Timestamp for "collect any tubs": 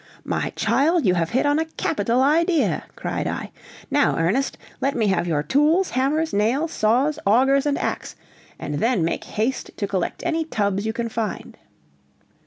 9.87-10.87